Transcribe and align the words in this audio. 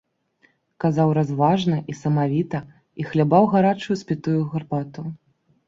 Казаў 0.85 1.11
разважна 1.17 1.77
і 1.93 1.97
самавіта 2.01 2.63
і 3.03 3.07
хлябаў 3.13 3.43
гарачую 3.55 4.01
спітую 4.05 4.41
гарбату. 4.59 5.01